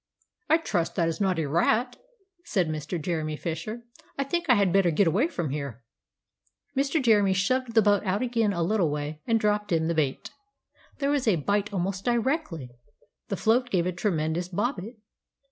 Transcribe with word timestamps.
"I 0.49 0.57
trust 0.57 0.95
that 0.95 1.07
is 1.07 1.21
not 1.21 1.37
a 1.37 1.45
rat," 1.45 1.95
said 2.43 2.67
Mr. 2.69 2.99
Jeremy 2.99 3.37
Fisher; 3.37 3.83
"I 4.17 4.23
think 4.23 4.49
I 4.49 4.55
had 4.55 4.73
better 4.73 4.89
get 4.89 5.05
away 5.05 5.27
from 5.27 5.51
here." 5.51 5.83
Mr. 6.75 6.99
Jeremy 6.99 7.33
shoved 7.33 7.75
the 7.75 7.83
boat 7.83 8.03
out 8.03 8.23
again 8.23 8.51
a 8.51 8.63
little 8.63 8.89
way, 8.89 9.21
and 9.27 9.39
dropped 9.39 9.71
in 9.71 9.87
the 9.87 9.93
bait. 9.93 10.31
There 10.97 11.11
was 11.11 11.27
a 11.27 11.35
bite 11.35 11.71
almost 11.71 12.03
directly; 12.05 12.71
the 13.27 13.37
float 13.37 13.69
gave 13.69 13.85
a 13.85 13.91
tremendous 13.91 14.47
bobbit! 14.49 14.95